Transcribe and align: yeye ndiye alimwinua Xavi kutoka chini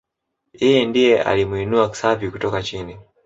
yeye 0.61 0.81
ndiye 0.89 1.23
alimwinua 1.23 1.85
Xavi 1.93 2.31
kutoka 2.31 2.63
chini 2.63 2.97